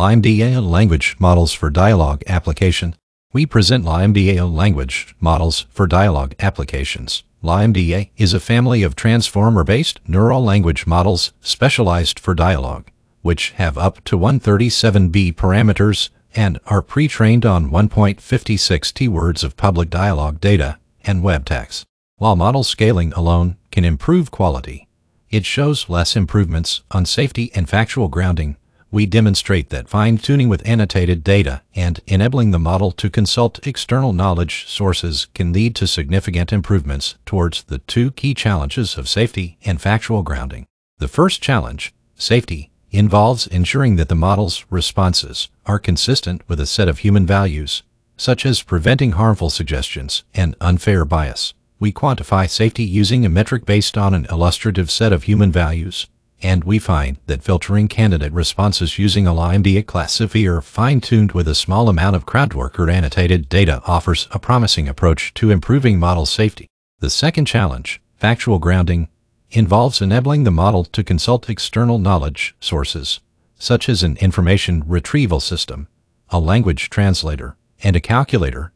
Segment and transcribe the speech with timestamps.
[0.00, 2.96] LaMDA language models for dialogue application.
[3.34, 7.22] We present LaMDA language models for dialogue applications.
[7.44, 12.90] LaMDA is a family of transformer-based neural language models specialized for dialogue,
[13.20, 19.90] which have up to 137B parameters and are pre-trained on 1.56 T words of public
[19.90, 21.84] dialogue data and web text.
[22.16, 24.88] While model scaling alone can improve quality,
[25.28, 28.56] it shows less improvements on safety and factual grounding.
[28.92, 34.66] We demonstrate that fine-tuning with annotated data and enabling the model to consult external knowledge
[34.66, 40.22] sources can lead to significant improvements towards the two key challenges of safety and factual
[40.24, 40.66] grounding.
[40.98, 46.88] The first challenge, safety, involves ensuring that the model's responses are consistent with a set
[46.88, 47.84] of human values,
[48.16, 51.54] such as preventing harmful suggestions and unfair bias.
[51.78, 56.08] We quantify safety using a metric based on an illustrative set of human values,
[56.42, 61.88] and we find that filtering candidate responses using a LaMDA classifier fine-tuned with a small
[61.88, 66.66] amount of crowdworker annotated data offers a promising approach to improving model safety.
[67.00, 69.08] The second challenge, factual grounding,
[69.50, 73.20] involves enabling the model to consult external knowledge sources,
[73.58, 75.88] such as an information retrieval system,
[76.30, 78.72] a language translator, and a calculator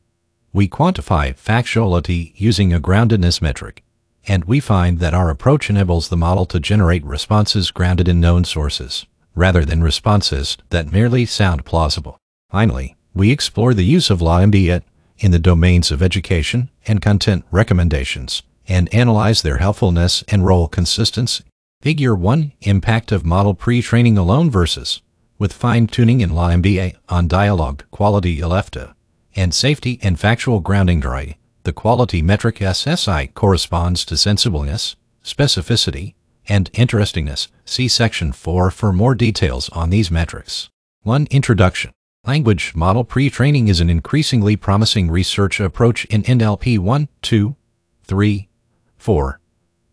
[0.55, 3.83] we quantify factuality using a groundedness metric,
[4.27, 8.44] and we find that our approach enables the model to generate responses grounded in known
[8.44, 12.19] sources, rather than responses that merely sound plausible.
[12.50, 14.83] Finally, we explore the use of LaMDA
[15.19, 21.45] in the domains of education and content recommendations, and analyze their helpfulness and role consistency.
[21.83, 25.02] Figure 1 Impact of model pre-training alone versus
[25.39, 28.95] with fine-tuning in LaMDA on dialogue quality ELEFTA
[29.36, 31.36] and safety and factual grounding dry.
[31.65, 36.12] The quality metric SSI corresponds to sensibleness, specificity,
[36.47, 37.48] and interestingness.
[37.65, 40.69] See section 4 for more details on these metrics.
[41.05, 41.27] 1.
[41.31, 41.91] Introduction
[42.27, 47.57] Language model pre-training is an increasingly promising research approach in NLP 1, 2,
[48.03, 48.48] 3,
[48.97, 49.41] 4,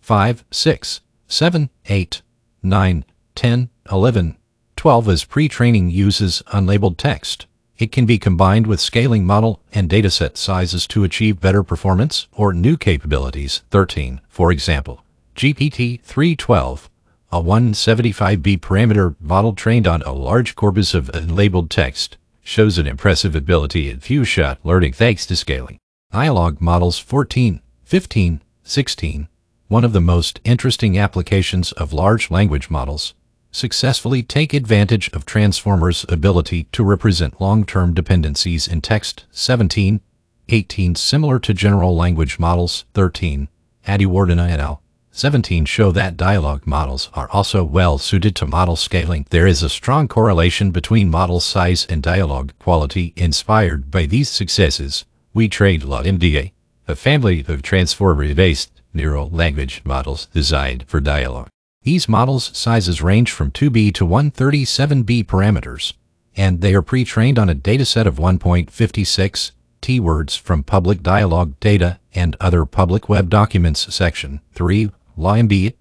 [0.01, 2.21] 5, 6, 7, 8,
[2.63, 3.05] 9,
[3.35, 4.37] 10, 11,
[4.75, 7.47] 12 as pre-training uses unlabeled text.
[7.81, 12.53] It can be combined with scaling model and dataset sizes to achieve better performance or
[12.53, 13.63] new capabilities.
[13.71, 14.21] 13.
[14.29, 15.03] For example,
[15.35, 16.89] GPT-312,
[17.31, 23.35] a 175B parameter model trained on a large corpus of unlabeled text, shows an impressive
[23.35, 25.79] ability at few-shot learning thanks to scaling.
[26.11, 29.27] Dialogue models 14, 15, 16,
[29.69, 33.15] one of the most interesting applications of large language models,
[33.51, 40.01] successfully take advantage of Transformer's ability to represent long-term dependencies in text 17,
[40.49, 43.47] 18 similar to general language models 13,
[43.85, 44.81] Addy Adiwardana et al.
[45.13, 49.25] 17 show that dialogue models are also well suited to model scaling.
[49.29, 55.03] There is a strong correlation between model size and dialogue quality inspired by these successes.
[55.33, 56.53] We trade LaMDA,
[56.87, 61.49] a family of transformer-based neural language models designed for dialogue.
[61.83, 65.93] These models' sizes range from 2B to 137B parameters,
[66.37, 71.99] and they are pre-trained on a dataset of 1.56 T words from public dialogue data
[72.13, 75.73] and other public web documents section 3 LaMDA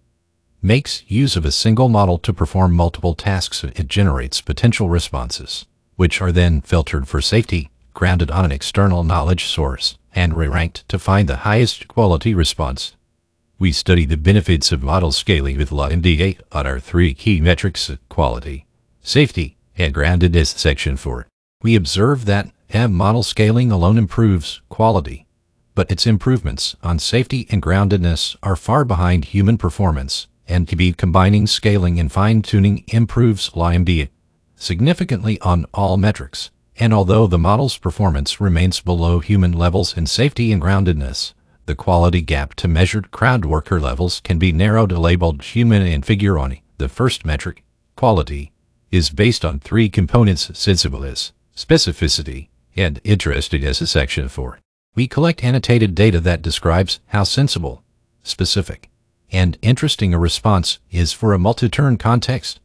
[0.63, 3.63] makes use of a single model to perform multiple tasks.
[3.63, 5.67] It generates potential responses
[5.97, 10.99] which are then filtered for safety grounded on an external knowledge source and re-ranked to
[10.99, 12.97] find the highest quality response
[13.61, 18.65] we study the benefits of model scaling with LaMDA on our three key metrics quality,
[19.03, 21.27] safety, and groundedness section 4.
[21.63, 25.27] We observe that M model scaling alone improves quality,
[25.75, 30.95] but its improvements on safety and groundedness are far behind human performance, and to be
[30.95, 34.09] combining scaling and fine-tuning improves LaMDA
[34.57, 36.51] significantly on all metrics.
[36.79, 41.35] And although the model's performance remains below human levels in safety and groundedness,
[41.71, 46.37] the quality gap to measured crowd worker levels can be narrowed labeled human and figure
[46.37, 46.59] on.
[46.79, 47.63] The first metric,
[47.95, 48.51] quality,
[48.91, 54.59] is based on three components sensibleness, specificity, and interestedness as a section 4.
[54.97, 57.85] We collect annotated data that describes how sensible,
[58.25, 58.91] specific,
[59.31, 62.59] and interesting a response is for a multi-turn context.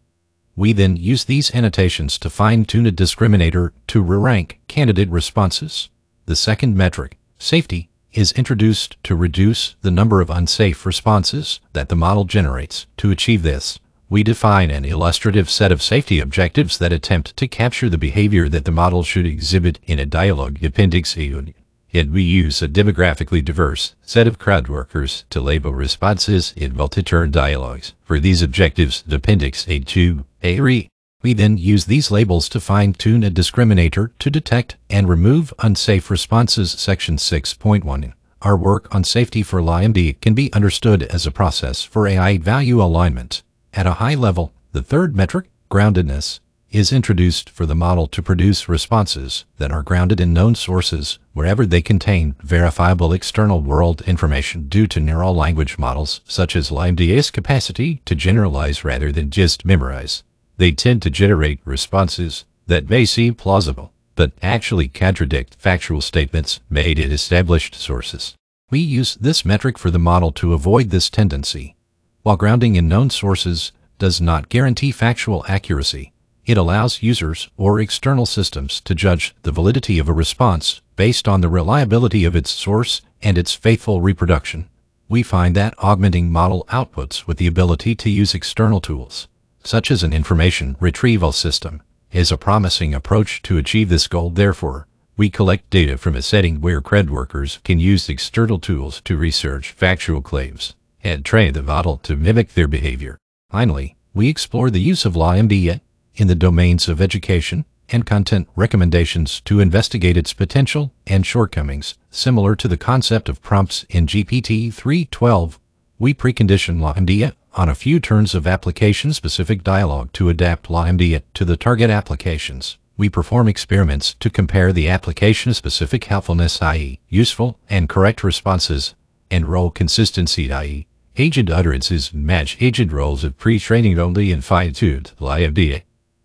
[0.55, 5.89] We then use these annotations to fine-tune a discriminator to re-rank candidate responses.
[6.25, 11.95] The second metric, safety, is introduced to reduce the number of unsafe responses that the
[11.95, 12.87] model generates.
[12.97, 13.79] To achieve this,
[14.09, 18.65] we define an illustrative set of safety objectives that attempt to capture the behavior that
[18.65, 21.53] the model should exhibit in a dialogue appendix A.
[21.93, 27.31] and we use a demographically diverse set of crowd workers to label responses in multi-turn
[27.31, 27.93] dialogues.
[28.03, 30.87] For these objectives, appendix A2, A3,
[31.25, 36.69] We then use these labels to fine-tune a discriminator to detect and remove unsafe responses.
[36.69, 38.13] Section 6.1.
[38.43, 42.79] Our work on safety for LaMDA can be understood as a process for AI value
[42.79, 43.41] alignment.
[43.73, 48.69] At a high level, the third metric, groundedness, is introduced for the model to produce
[48.69, 54.85] responses that are grounded in known sources wherever they contain verifiable external world information due
[54.85, 60.21] to neural language models such as LaMDA's capacity to generalize rather than just memorize.
[60.57, 66.97] They tend to generate responses that may seem plausible, but actually contradict factual statements made
[66.97, 68.35] in established sources.
[68.71, 71.75] We use this metric for the model to avoid this tendency.
[72.23, 76.13] While grounding in known sources does not guarantee factual accuracy,
[76.45, 81.41] it allows users or external systems to judge the validity of a response based on
[81.41, 84.69] the reliability of its source and its faithful reproduction.
[85.09, 89.27] We find that augmenting model outputs with the ability to use external tools
[89.65, 91.81] such as an information retrieval system,
[92.11, 94.29] is a promising approach to achieve this goal.
[94.29, 99.17] Therefore, we collect data from a setting where crowd workers can use external tools to
[99.17, 103.17] research factual claims and train the model to mimic their behavior.
[103.49, 105.81] Finally, we explore the use of LaMDA
[106.15, 111.95] in the domains of education and content recommendations to investigate its potential and shortcomings.
[112.09, 115.59] Similar to the concept of prompts in GPT 3.12,
[115.99, 121.55] we precondition LaMDA on a few turns of application-specific dialogue to adapt LaMDA to the
[121.55, 122.77] target applications.
[122.97, 126.99] We perform experiments to compare the application-specific helpfulness i.e.
[127.07, 128.93] useful and correct responses
[129.31, 130.87] and role consistency i.e.
[131.15, 135.83] agent utterances match agent roles of pre-training only and fine-tuned LaMDA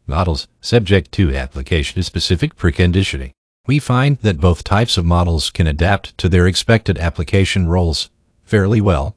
[0.09, 3.31] models subject to application-specific preconditioning.
[3.69, 8.11] We find that both types of models can adapt to their expected application roles
[8.43, 9.15] fairly well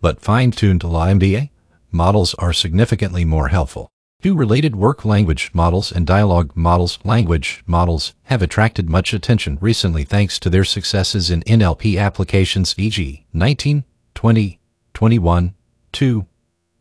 [0.00, 1.50] but fine-tuned LaMDA
[1.92, 3.88] models are significantly more helpful.
[4.22, 10.04] Two related work language models and dialogue models language models have attracted much attention recently
[10.04, 13.24] thanks to their successes in NLP applications e.g.
[13.32, 14.60] 19, 20,
[14.92, 15.54] 21,
[15.92, 16.26] 2,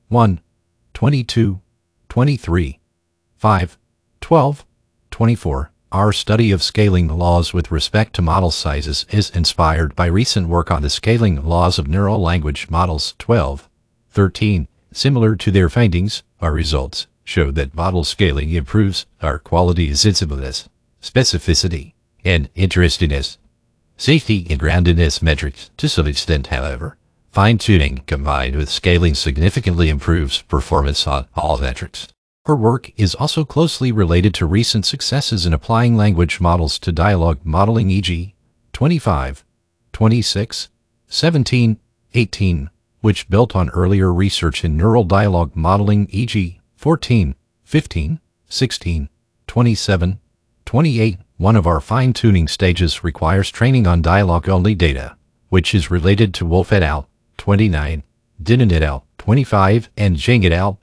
[0.10, 0.42] 1,
[0.94, 1.62] 22,
[2.10, 2.80] 23,
[3.38, 3.78] 5,
[4.20, 4.66] 12,
[5.12, 10.48] 24, our study of scaling laws with respect to model sizes is inspired by recent
[10.48, 13.68] work on the scaling laws of neural language models 12,
[14.12, 14.68] 13.
[14.92, 20.70] Similar to their findings, our results show that model scaling improves our quality sensibleness,
[21.02, 21.94] specificity,
[22.24, 23.40] and interestingness.
[23.98, 26.98] Safety and groundedness metrics to some extent, however.
[27.32, 32.08] Fine-tuning combined with scaling significantly improves performance on all metrics.
[32.50, 37.38] Her work is also closely related to recent successes in applying language models to dialogue
[37.44, 38.34] modeling e.g.
[38.74, 39.46] 25,
[39.94, 40.70] 26,
[41.08, 41.80] 17,
[42.16, 42.70] 18,
[43.02, 46.60] which built on earlier research in neural dialogue modeling e.g.
[46.76, 47.36] 14,
[47.66, 48.20] 15,
[48.50, 49.10] 16,
[49.46, 50.20] 27,
[50.66, 51.20] 28.
[51.38, 55.18] One of our fine-tuning stages requires training on dialogue-only data,
[55.50, 57.08] which is related to Wolf et al.
[57.38, 58.02] 29,
[58.42, 59.06] Dinan et al.
[59.20, 60.80] 25, and Zhang et al.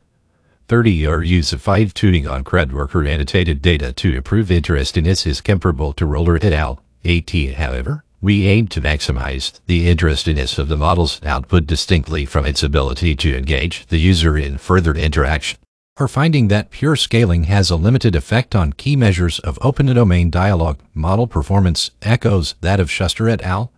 [0.69, 5.93] 30 or use of fine-tuning on crowd worker annotated data to improve interestingness is comparable
[5.93, 6.83] to Roller et al.
[7.05, 7.53] 18.
[7.53, 13.15] However, we aim to maximize the interestingness of the model's output distinctly from its ability
[13.15, 15.59] to engage the user in further interaction.
[15.99, 20.31] Our finding that pure scaling has a limited effect on key measures of open domain
[20.31, 23.71] dialogue model performance echoes that of Shuster et al.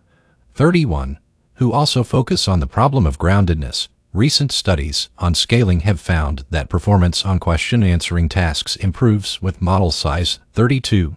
[0.55, 1.19] 31,
[1.55, 3.89] who also focus on the problem of groundedness.
[4.19, 9.91] Recent studies on scaling have found that performance on question answering tasks improves with model
[9.91, 11.15] size 32,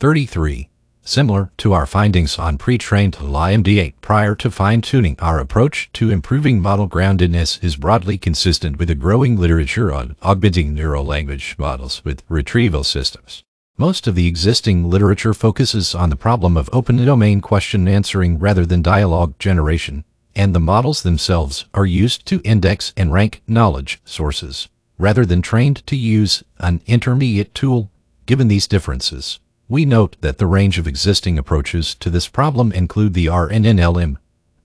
[0.00, 0.68] 33,
[1.00, 5.14] similar to our findings on pre-trained LaMDA prior to fine-tuning.
[5.20, 10.74] Our approach to improving model groundedness is broadly consistent with the growing literature on augmenting
[10.74, 13.44] neural language models with retrieval systems.
[13.78, 18.66] Most of the existing literature focuses on the problem of open domain question answering rather
[18.66, 20.04] than dialogue generation
[20.34, 24.68] and the models themselves are used to index and rank knowledge sources,
[24.98, 27.90] rather than trained to use an intermediate tool.
[28.26, 33.14] Given these differences, we note that the range of existing approaches to this problem include
[33.14, 34.16] the RNNLM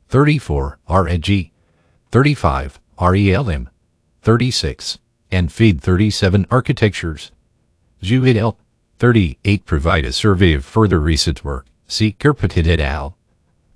[0.10, 1.52] 34, RAG
[2.12, 3.70] 35, REALM
[4.22, 5.00] 36,
[5.32, 7.32] and FiD 37 architectures.
[8.04, 8.58] Al.
[8.98, 11.66] 38 provide a survey of further recent work.
[11.88, 13.18] See Kirpatid et al.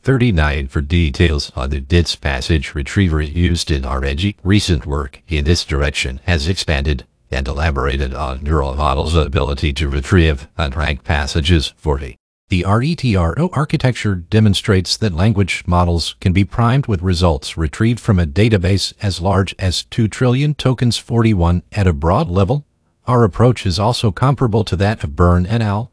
[0.10, 4.36] 39 for details on the DITS passage retriever used in RAG.
[4.44, 10.48] Recent work in this direction has expanded and elaborated on neural models' ability to retrieve
[10.58, 12.16] unranked passages 40.
[12.48, 18.26] The RETRO architecture demonstrates that language models can be primed with results retrieved from a
[18.26, 22.66] database as large as 2 trillion tokens 41 at a broad level.
[23.06, 25.92] Our approach is also comparable to that of Byrne et al.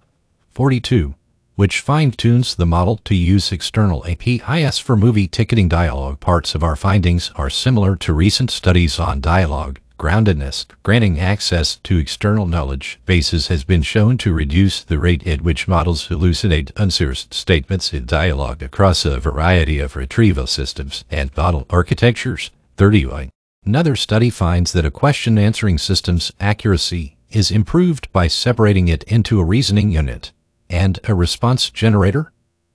[0.52, 1.14] 42,
[1.56, 6.20] which fine-tunes the model to use external APIs for movie ticketing dialogue.
[6.20, 10.66] Parts of our findings are similar to recent studies on dialogue groundedness.
[10.82, 15.66] Granting access to external knowledge bases has been shown to reduce the rate at which
[15.66, 22.50] models hallucinate unsourced statements in dialogue across a variety of retrieval systems and model architectures.
[22.76, 23.30] 31.
[23.64, 29.40] Another study finds that a question answering system's accuracy is improved by separating it into
[29.40, 30.30] a reasoning unit
[30.68, 32.32] and a response generator,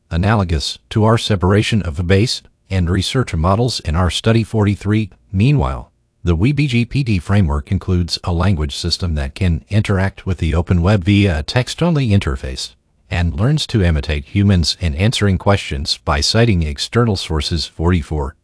[0.09, 5.09] analogous to our separation of a base and research models in our study 43.
[5.31, 5.91] Meanwhile,
[6.23, 11.39] the WebGPT framework includes a language system that can interact with the open web via
[11.39, 12.75] a text-only interface
[13.09, 18.35] and learns to imitate humans in answering questions by citing external sources 44.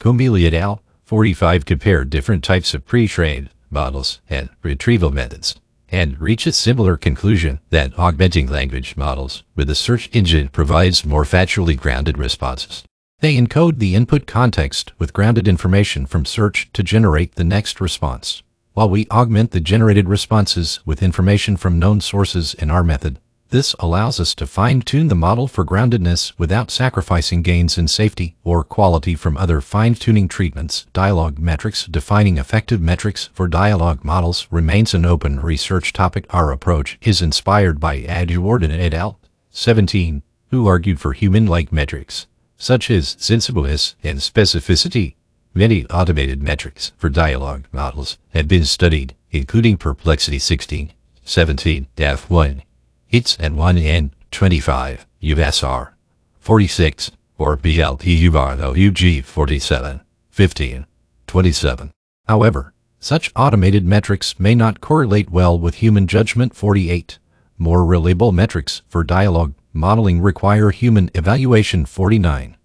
[0.00, 0.82] Komeili et al.
[1.04, 5.59] 45 compare different types of pre-trained models and retrieval methods
[5.90, 11.24] and reach a similar conclusion that augmenting language models with a search engine provides more
[11.24, 12.84] factually grounded responses.
[13.20, 18.42] They encode the input context with grounded information from search to generate the next response,
[18.72, 23.18] while we augment the generated responses with information from known sources in our method.
[23.50, 28.62] This allows us to fine-tune the model for groundedness without sacrificing gains in safety or
[28.62, 30.86] quality from other fine-tuning treatments.
[30.92, 36.26] Dialogue metrics Defining effective metrics for dialogue models remains an open research topic.
[36.30, 39.18] Our approach is inspired by Adiwardana et al.
[39.50, 45.16] 17, who argued for human-like metrics, such as sensibleness and specificity.
[45.54, 50.92] Many automated metrics for dialogue models have been studied, including Perplexity 16,
[51.24, 52.62] 17, F1,
[53.10, 55.92] it's at 1 n 25 USR
[56.38, 60.00] 46 or BLT UR UG 47
[60.30, 60.86] 15
[61.26, 61.90] 27.
[62.28, 67.18] However, such automated metrics may not correlate well with human judgment 48.
[67.58, 72.56] More reliable metrics for dialogue modeling require human evaluation 49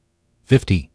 [0.44, 0.92] 50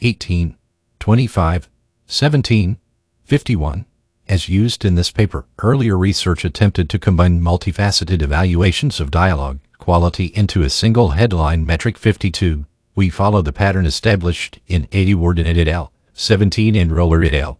[0.00, 0.56] 18
[0.98, 1.70] 25
[2.06, 2.78] 17
[3.24, 3.86] 51
[4.28, 10.32] as used in this paper, earlier research attempted to combine multifaceted evaluations of dialogue quality
[10.34, 12.64] into a single headline metric 52.
[12.94, 17.58] We follow the pattern established in Adiwardana et L, 17 and Roller et al.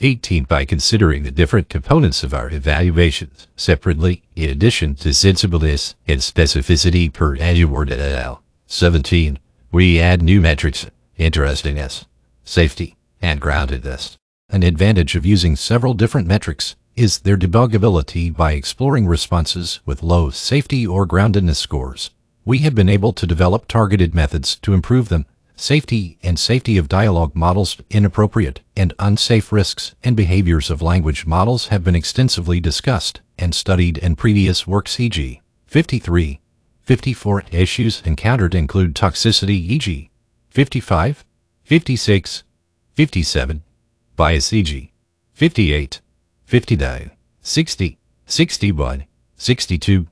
[0.00, 6.20] 18 by considering the different components of our evaluations separately, in addition to sensibleness and
[6.20, 8.42] specificity per Adiwardana et al.
[8.66, 9.38] 17.
[9.70, 12.06] We add new metrics, interestingness,
[12.44, 14.16] safety, and groundedness.
[14.56, 20.30] An advantage of using several different metrics is their debuggability by exploring responses with low
[20.30, 22.08] safety or groundedness scores.
[22.44, 25.26] We have been able to develop targeted methods to improve them.
[25.56, 31.66] Safety and safety of dialogue models, inappropriate and unsafe risks and behaviors of language models
[31.66, 35.42] have been extensively discussed and studied in previous works e.g.
[35.66, 36.40] 53,
[36.80, 40.10] 54 issues encountered include toxicity e.g.
[40.48, 41.24] 55,
[41.64, 42.44] 56,
[42.94, 43.62] 57,
[44.16, 44.90] bias CG
[45.34, 46.00] 58,
[46.44, 47.10] 59,
[47.42, 49.04] 60, 61,
[49.36, 50.06] 62,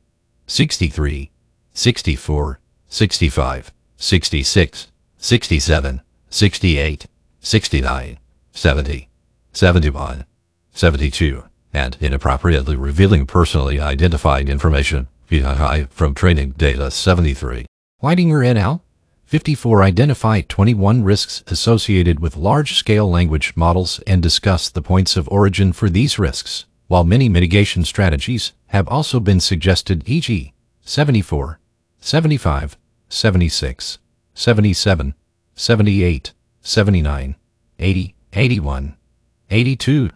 [0.46, 1.30] 63,
[1.72, 7.06] 64, 65, 66, 67, 68,
[7.40, 8.18] 69,
[8.52, 9.08] 70,
[9.52, 10.24] 71,
[10.72, 15.08] 72, and inappropriately revealing personally identified information
[15.88, 17.64] from training data 73.
[18.02, 18.83] Weidinger et al.
[19.34, 25.72] 54 identify 21 risks associated with large-scale language models and discuss the points of origin
[25.72, 30.54] for these risks, while many mitigation strategies have also been suggested e.g.
[30.82, 31.58] 74,
[31.98, 33.98] 75, 76,
[34.34, 35.14] 77,
[35.56, 37.36] 78, 79,
[37.80, 38.96] 80, 81,
[39.50, 40.10] 82.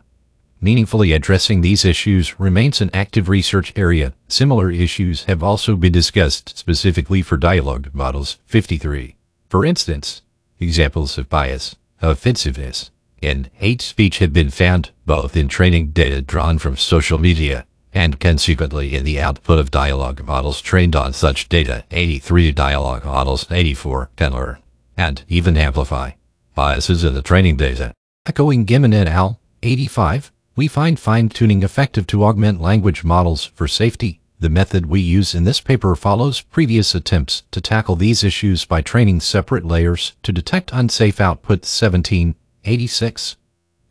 [0.60, 4.12] Meaningfully addressing these issues remains an active research area.
[4.26, 9.14] Similar issues have also been discussed specifically for dialogue models 53.
[9.48, 10.22] For instance,
[10.58, 12.90] examples of bias, offensiveness,
[13.22, 18.18] and hate speech have been found both in training data drawn from social media and
[18.18, 24.10] consequently in the output of dialogue models trained on such data 83 dialogue models 84
[24.16, 24.58] can learn
[24.96, 26.10] and even amplify
[26.56, 27.94] biases in the training data.
[28.26, 29.38] Echoing Gehman et al.
[29.62, 34.20] 85 we find fine-tuning effective to augment language models for safety.
[34.40, 38.82] The method we use in this paper follows previous attempts to tackle these issues by
[38.82, 42.34] training separate layers to detect unsafe output 17,
[42.64, 43.36] 86,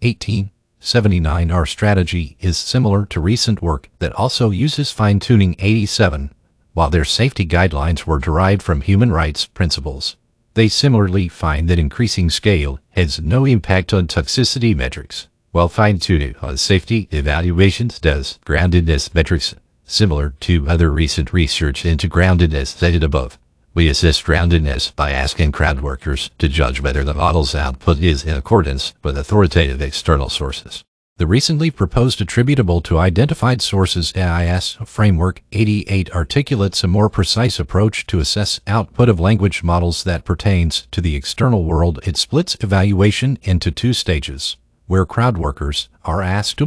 [0.02, 1.52] 18, 79.
[1.52, 6.34] Our strategy is similar to recent work that also uses fine-tuning 87.
[6.74, 10.18] While their safety guidelines were derived from human rights principles,
[10.56, 16.56] they similarly find that increasing scale has no impact on toxicity metrics while fine-tuning on
[16.56, 23.40] safety evaluations does groundedness metrics similar to other recent research into groundedness stated above.
[23.74, 28.38] We assist groundedness by asking crowd workers to judge whether the model's output is in
[28.38, 30.84] accordance with authoritative external sources.
[31.18, 38.06] The recently proposed attributable to identified sources AIS framework 88 articulates a more precise approach
[38.06, 42.00] to assess output of language models that pertains to the external world.
[42.04, 44.56] It splits evaluation into two stages,
[44.88, 46.62] where crowd workers are asked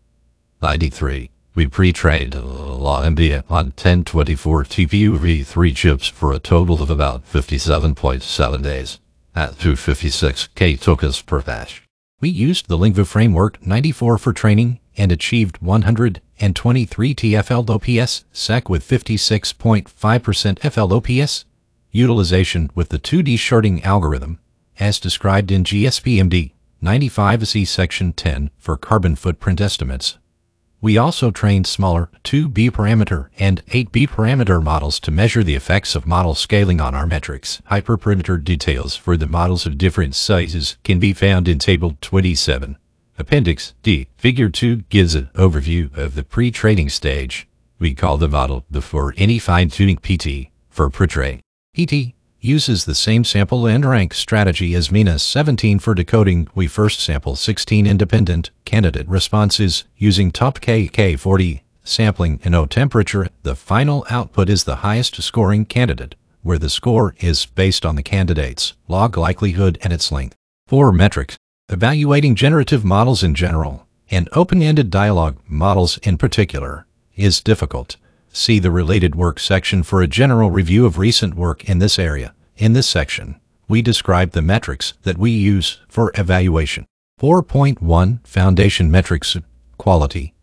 [0.60, 1.30] 93.
[1.54, 9.00] We pre-trained LaMDA on 1024 TPU V3 chips for a total of about 57.7 days
[9.34, 11.84] at 256k tokens per batch.
[12.20, 20.58] We used the Lingvo Framework 94 for training and achieved 123 TFLOPS SEC with 56.5%
[20.58, 21.44] FLOPS
[21.94, 24.40] utilization with the 2D sharding algorithm,
[24.78, 26.52] as described in GSPMD
[26.82, 30.18] 95C Section 10 for carbon footprint estimates.
[30.82, 36.06] We also trained smaller 2B parameter and 8B parameter models to measure the effects of
[36.06, 37.62] model scaling on our metrics.
[37.70, 42.76] Hyperparameter details for the models of different sizes can be found in Table 27.
[43.16, 44.08] Appendix D.
[44.18, 47.48] Figure 2 gives an overview of the pre-training stage.
[47.78, 51.40] We call the model before any fine-tuning PT for pre-train.
[51.74, 56.46] PT uses the same sample and rank strategy as Meena 17 for decoding.
[56.54, 63.28] We first sample 16 independent candidate responses using top KK40 sampling and O temperature.
[63.42, 68.02] The final output is the highest scoring candidate, where the score is based on the
[68.02, 70.36] candidate's log likelihood and its length.
[70.68, 71.36] Four metrics.
[71.68, 77.96] Evaluating generative models in general, and open-ended dialogue models in particular, is difficult.
[78.36, 82.34] See the related work section for a general review of recent work in this area.
[82.56, 86.84] In this section, we describe the metrics that we use for evaluation.
[87.20, 89.36] 4.1 Foundation Metrics
[89.78, 90.34] Quality,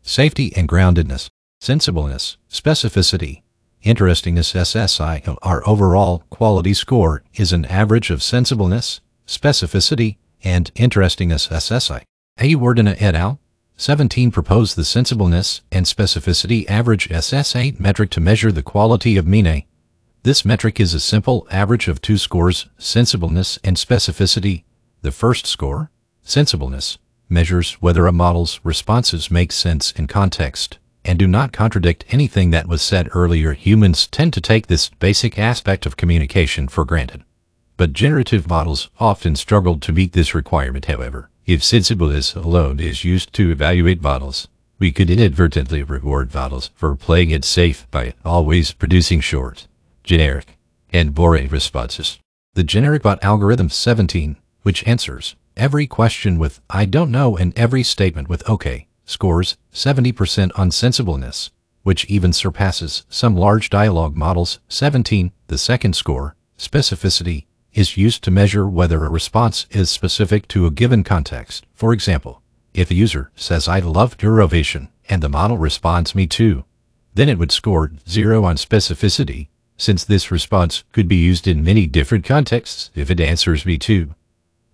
[0.00, 1.28] Safety and Groundedness,
[1.60, 3.42] Sensibleness, Specificity,
[3.82, 5.36] Interestingness SSI.
[5.42, 12.02] Our overall quality score is an average of sensibleness, specificity, and interestingness SSI.
[12.38, 13.40] Adiwardana et al.
[13.80, 19.64] 17 proposed the sensibleness and specificity average SSA metric to measure the quality of Meena.
[20.22, 24.64] This metric is a simple average of two scores, sensibleness and specificity.
[25.00, 25.90] The first score,
[26.22, 26.98] sensibleness,
[27.30, 32.68] measures whether a model's responses make sense in context and do not contradict anything that
[32.68, 33.54] was said earlier.
[33.54, 37.24] Humans tend to take this basic aspect of communication for granted.
[37.78, 41.30] But generative models often struggle to meet this requirement, however.
[41.50, 44.46] If sensibleness alone is used to evaluate models,
[44.78, 49.66] we could inadvertently reward models for playing it safe by always producing short,
[50.04, 50.56] generic,
[50.92, 52.20] and boring responses.
[52.54, 57.82] The generic bot algorithm 17, which answers every question with I don't know and every
[57.82, 61.50] statement with OK, scores 70% on sensibleness,
[61.82, 64.60] which even surpasses some large dialogue models.
[64.68, 65.32] 17.
[65.48, 70.70] The second score, specificity, is used to measure whether a response is specific to a
[70.70, 71.66] given context.
[71.74, 72.42] For example,
[72.74, 76.64] if a user says I love Eurovision and the model responds me too,
[77.14, 81.86] then it would score 0 on specificity, since this response could be used in many
[81.86, 84.14] different contexts if it answers me too.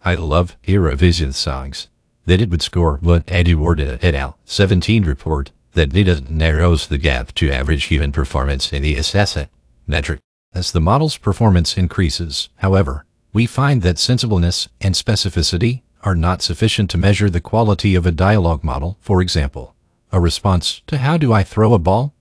[0.05, 1.89] I love Eurovision songs.
[2.27, 4.39] Then it would score 1 Edward uh, et al.
[4.45, 9.49] 17 report that data narrows the gap to average human performance in the assessment
[9.87, 10.21] metric.
[10.57, 16.89] As the model's performance increases, however, we find that sensibleness and specificity are not sufficient
[16.89, 18.97] to measure the quality of a dialogue model.
[19.03, 19.75] For example,
[20.11, 22.15] a response to how do I throw a ball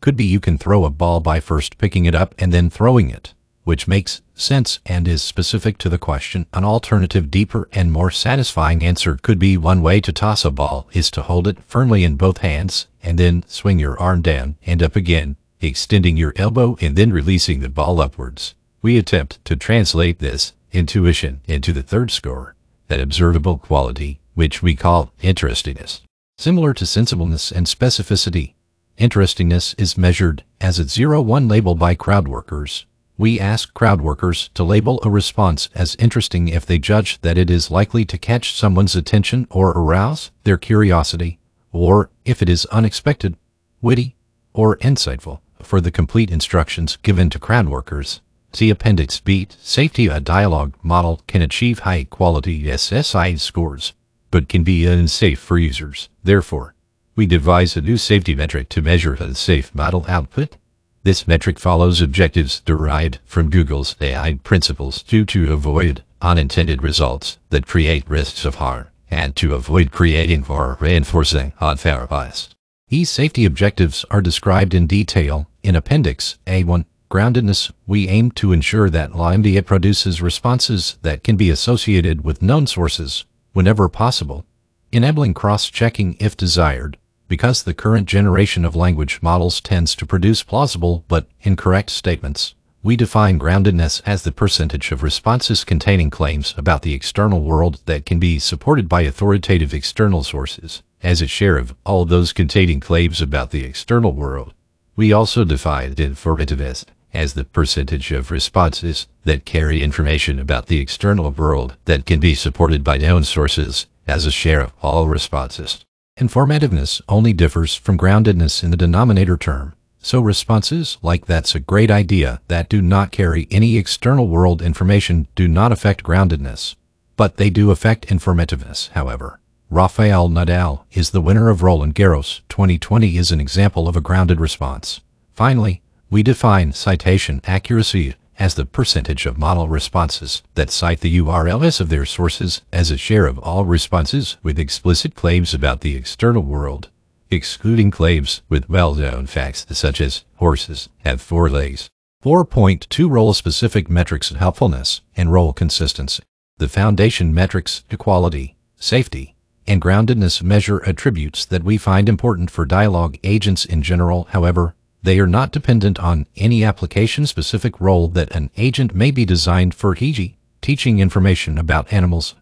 [0.00, 3.08] could be you can throw a ball by first picking it up and then throwing
[3.08, 6.46] it, which makes sense and is specific to the question.
[6.52, 10.88] An alternative deeper and more satisfying answer could be one way to toss a ball
[10.92, 14.82] is to hold it firmly in both hands and then swing your arm down and
[14.82, 18.54] up again extending your elbow and then releasing the ball upwards.
[18.82, 22.54] We attempt to translate this intuition into the third score,
[22.88, 26.02] that observable quality, which we call interestingness.
[26.38, 28.54] Similar to sensibleness and specificity,
[28.96, 32.86] interestingness is measured as a 0-1 label by crowd workers.
[33.18, 37.50] We ask crowd workers to label a response as interesting if they judge that it
[37.50, 41.38] is likely to catch someone's attention or arouse their curiosity,
[41.70, 43.36] or if it is unexpected,
[43.82, 44.16] witty,
[44.54, 48.20] or insightful for the complete instructions given to crowd workers.
[48.52, 49.46] See Appendix B.
[49.60, 53.92] Safety A dialogue model can achieve high quality SSI scores,
[54.30, 56.08] but can be unsafe for users.
[56.24, 56.74] Therefore,
[57.14, 60.56] we devise a new safety metric to measure a safe model output.
[61.02, 67.66] This metric follows objectives derived from Google's AI principles due to avoid unintended results that
[67.66, 72.50] create risks of harm and to avoid creating or reinforcing unfair bias.
[72.90, 76.86] These safety objectives are described in detail in Appendix A1.
[77.08, 82.66] Groundedness, we aim to ensure that LaMDA produces responses that can be associated with known
[82.66, 84.44] sources whenever possible,
[84.90, 86.98] enabling cross-checking if desired,
[87.28, 92.56] because the current generation of language models tends to produce plausible but incorrect statements.
[92.82, 98.04] We define groundedness as the percentage of responses containing claims about the external world that
[98.04, 103.20] can be supported by authoritative external sources as a share of all those containing claims
[103.20, 104.52] about the external world.
[104.96, 111.30] We also defined informativeness as the percentage of responses that carry information about the external
[111.30, 115.84] world that can be supported by known sources as a share of all responses.
[116.18, 119.74] Informativeness only differs from groundedness in the denominator term.
[120.02, 125.28] So responses like that's a great idea that do not carry any external world information
[125.34, 126.74] do not affect groundedness.
[127.16, 129.39] But they do affect informativeness, however.
[129.72, 134.40] Rafael Nadal is the winner of Roland Garros 2020 is an example of a grounded
[134.40, 135.00] response.
[135.32, 135.80] Finally,
[136.10, 141.88] we define citation accuracy as the percentage of model responses that cite the URLs of
[141.88, 146.90] their sources as a share of all responses with explicit claims about the external world,
[147.30, 151.88] excluding claims with well-known facts such as horses have four legs.
[152.24, 156.24] 4.2 Role-specific metrics helpfulness and role consistency.
[156.58, 159.36] The foundation metrics equality, safety,
[159.70, 164.26] and groundedness measure attributes that we find important for dialogue agents in general.
[164.30, 169.72] However, they are not dependent on any application-specific role that an agent may be designed
[169.72, 172.34] for e.g., teaching information about animals.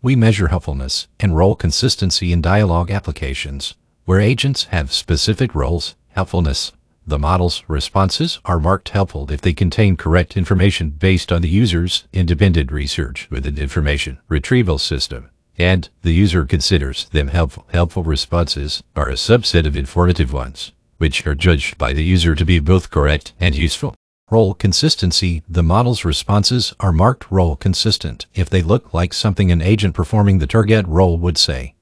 [0.00, 3.74] We measure helpfulness and role consistency in dialogue applications,
[4.06, 6.72] where agents have specific roles, helpfulness.
[7.06, 12.04] The model's responses are marked helpful if they contain correct information based on the user's
[12.14, 17.66] independent research with an information retrieval system and the user considers them helpful.
[17.72, 22.44] Helpful responses are a subset of informative ones, which are judged by the user to
[22.44, 23.94] be both correct and useful.
[24.30, 25.42] Role consistency.
[25.48, 30.38] The model's responses are marked role consistent if they look like something an agent performing
[30.38, 31.74] the target role would say.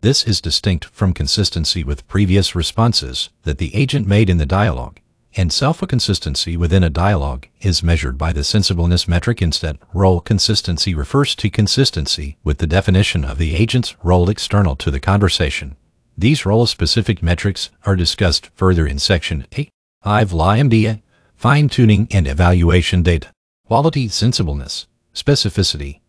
[0.00, 5.00] This is distinct from consistency with previous responses that the agent made in the dialogue
[5.36, 9.78] and self-consistency within a dialogue is measured by the sensibleness metric instead.
[9.92, 15.00] Role consistency refers to consistency with the definition of the agent's role external to the
[15.00, 15.76] conversation.
[16.16, 19.68] These role-specific metrics are discussed further in Section 8.
[20.02, 21.02] I've LaMDA,
[21.36, 23.28] fine-tuning and evaluation data,
[23.66, 26.00] quality sensibleness, specificity,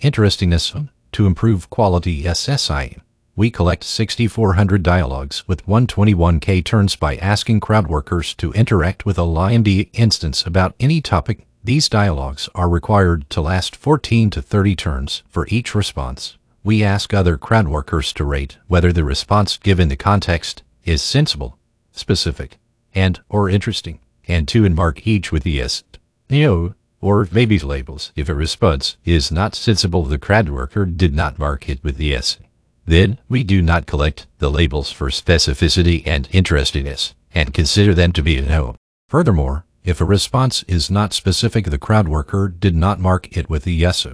[0.00, 0.74] interestingness
[1.12, 3.00] to improve quality SSI.
[3.34, 9.22] We collect 6,400 dialogues with 121k turns by asking crowd workers to interact with a
[9.22, 11.46] LaMDA instance about any topic.
[11.64, 16.36] These dialogues are required to last 14 to 30 turns for each response.
[16.62, 21.56] We ask other crowd workers to rate whether the response given the context is sensible,
[21.90, 22.58] specific,
[22.94, 25.84] and or interesting, and to mark each with the yes,
[26.28, 28.12] no, or maybe labels.
[28.14, 32.06] If a response is not sensible, the crowd worker did not mark it with the
[32.06, 32.36] yes.
[32.84, 38.22] Then we do not collect the labels for specificity and interestingness and consider them to
[38.22, 38.76] be a no.
[39.08, 43.66] Furthermore, if a response is not specific, the crowd worker did not mark it with
[43.66, 44.06] a yes.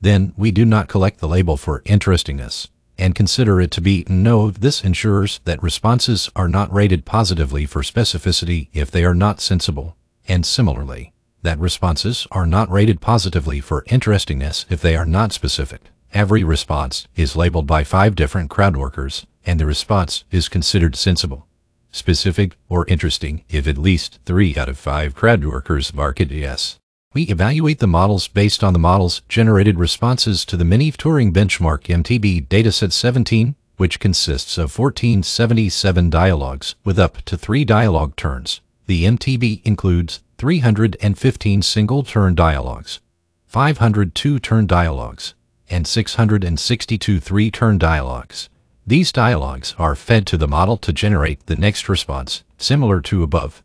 [0.00, 4.50] Then we do not collect the label for interestingness and consider it to be no.
[4.50, 9.96] This ensures that responses are not rated positively for specificity if they are not sensible,
[10.28, 15.80] and similarly, that responses are not rated positively for interestingness if they are not specific.
[16.12, 21.46] Every response is labeled by five different crowd workers, and the response is considered sensible,
[21.92, 26.80] specific, or interesting if at least three out of five crowd workers mark it yes.
[27.14, 31.84] We evaluate the models based on the model's generated responses to the Mini Turing Benchmark
[31.84, 38.60] MTB dataset 17, which consists of 1477 dialogues with up to three dialogue turns.
[38.86, 43.00] The MTB includes 315 single-turn dialogues,
[43.46, 45.34] 502 turn dialogues,
[45.70, 48.48] and 662 three-turn dialogues.
[48.86, 53.62] These dialogues are fed to the model to generate the next response, similar to above.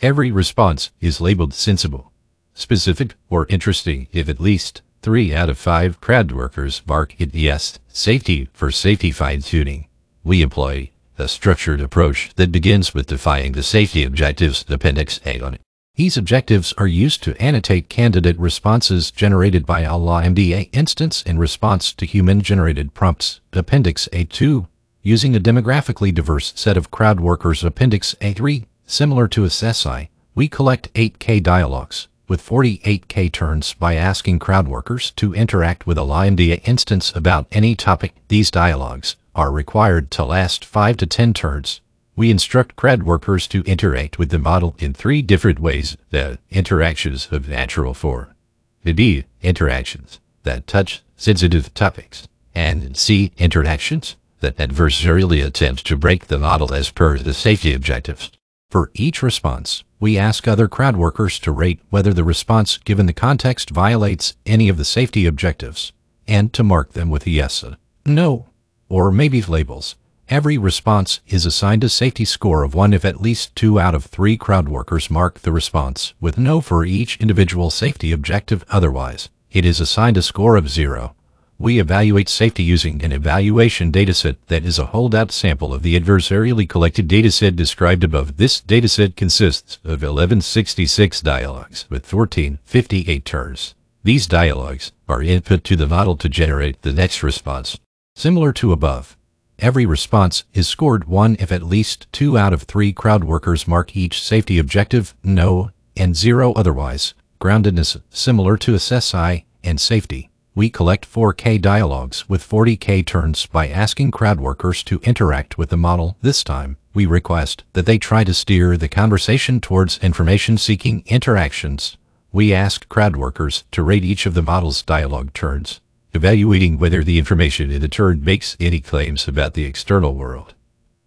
[0.00, 2.12] Every response is labeled sensible
[2.58, 7.78] specific, or interesting if at least three out of five crowd workers mark it yes.
[7.88, 9.86] Safety for safety fine-tuning.
[10.24, 15.54] We employ a structured approach that begins with defining the safety objectives Appendix A on
[15.54, 15.60] it.
[15.98, 21.92] These objectives are used to annotate candidate responses generated by a LaMDA instance in response
[21.94, 23.40] to human-generated prompts.
[23.52, 24.68] Appendix A2
[25.02, 30.06] Using a demographically diverse set of crowd workers Appendix A3 Similar to a SSI,
[30.36, 36.02] we collect 8K dialogues with 48K turns by asking crowd workers to interact with a
[36.02, 38.14] LaMDA instance about any topic.
[38.28, 41.80] These dialogues are required to last 5 to 10 turns.
[42.18, 45.96] We instruct crowd workers to interact with the model in three different ways.
[46.10, 48.34] The interactions of natural form.
[48.82, 49.24] The B.
[49.40, 52.26] Interactions that touch sensitive topics.
[52.56, 53.30] And C.
[53.38, 58.32] Interactions that adversarially attempt to break the model as per the safety objectives.
[58.68, 63.12] For each response, we ask other crowd workers to rate whether the response given the
[63.12, 65.92] context violates any of the safety objectives,
[66.26, 67.64] and to mark them with a yes,
[68.04, 68.48] no,
[68.88, 69.94] or maybe labels.
[70.30, 74.04] Every response is assigned a safety score of 1 if at least 2 out of
[74.04, 79.30] 3 crowd workers mark the response with no for each individual safety objective otherwise.
[79.50, 81.14] It is assigned a score of 0.
[81.58, 86.68] We evaluate safety using an evaluation dataset that is a holdout sample of the adversarially
[86.68, 88.36] collected dataset described above.
[88.36, 93.74] This dataset consists of 1166 dialogues with 1458 turns.
[94.04, 97.78] These dialogues are input to the model to generate the next response.
[98.14, 99.16] Similar to above,
[99.58, 103.96] every response is scored 1 if at least 2 out of 3 crowd workers mark
[103.96, 107.14] each safety objective no and 0 otherwise.
[107.40, 110.30] Groundedness similar to SSI and safety.
[110.54, 115.76] We collect 4K dialogues with 40K turns by asking crowd workers to interact with the
[115.76, 116.16] model.
[116.20, 121.96] This time, we request that they try to steer the conversation towards information-seeking interactions.
[122.32, 125.80] We ask crowd workers to rate each of the model's dialogue turns,
[126.18, 130.52] evaluating whether the information in the turn makes any claims about the external world.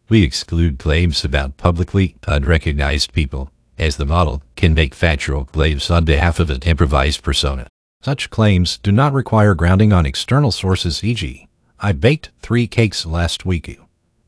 [0.07, 6.05] We exclude claims about publicly unrecognized people, as the model can make factual claims on
[6.05, 7.67] behalf of an improvised persona.
[8.01, 11.45] Such claims do not require grounding on external sources e.g.,
[11.81, 13.77] I baked three cakes last week.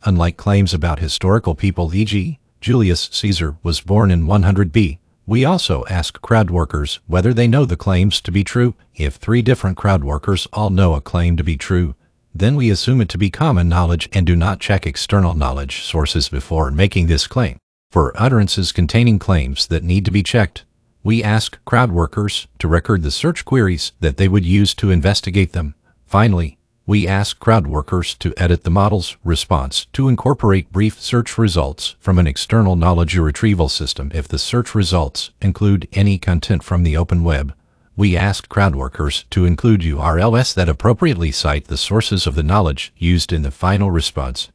[0.04, 6.22] Unlike claims about historical people e.g., Julius Caesar was born in 100b, we also ask
[6.22, 8.76] crowd workers whether they know the claims to be true.
[8.96, 11.96] If three different crowd workers all know a claim to be true,
[12.36, 16.30] then we assume it to be common knowledge and do not check external knowledge sources
[16.30, 17.58] before making this claim.
[17.92, 20.66] For utterances containing claims that need to be checked,
[21.04, 25.52] we ask crowd workers to record the search queries that they would use to investigate
[25.52, 25.76] them.
[26.06, 31.96] Finally, we ask crowd workers to edit the model's response to incorporate brief search results
[31.98, 36.98] from an external knowledge retrieval system if the search results include any content from the
[36.98, 37.54] open web.
[37.96, 42.92] We ask crowd workers to include URLs that appropriately cite the sources of the knowledge
[42.98, 44.50] used in the final response.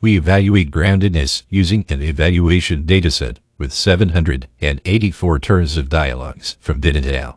[0.00, 7.36] We evaluate groundedness using an evaluation dataset with 784 turns of dialogues from Dinital.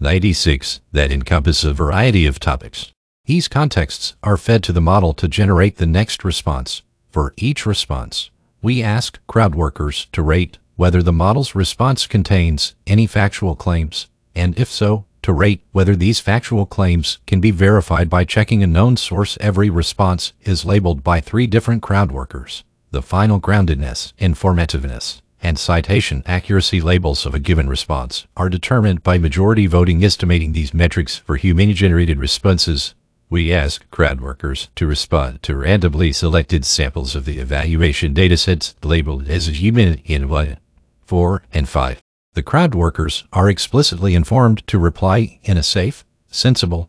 [0.00, 2.92] 96 that encompass a variety of topics.
[3.28, 6.80] These contexts are fed to the model to generate the next response.
[7.10, 8.30] For each response,
[8.62, 14.58] we ask crowd workers to rate whether the model's response contains any factual claims, and
[14.58, 18.96] if so, to rate whether these factual claims can be verified by checking a known
[18.96, 19.36] source.
[19.42, 22.64] Every response is labeled by three different crowd workers.
[22.92, 29.18] The final groundedness, informativeness, and citation accuracy labels of a given response are determined by
[29.18, 32.94] majority voting estimating these metrics for human-generated responses.
[33.30, 39.28] We ask crowd workers to respond to randomly selected samples of the evaluation datasets labeled
[39.28, 40.56] as human in 1,
[41.04, 42.02] 4, and 5.
[42.32, 46.88] The crowd workers are explicitly informed to reply in a safe, sensible,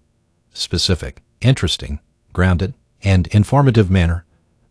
[0.53, 1.99] specific, interesting,
[2.31, 2.73] grounded,
[3.03, 4.23] and informative manner.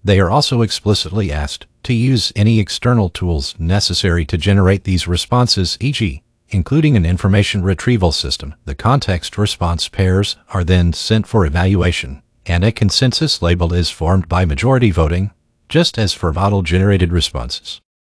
[0.03, 5.77] They are also explicitly asked to use any external tools necessary to generate these responses,
[5.81, 8.55] e.g., including an information retrieval system.
[8.65, 14.29] The context response pairs are then sent for evaluation, and a consensus label is formed
[14.29, 15.31] by majority voting,
[15.69, 17.81] just as for model-generated responses.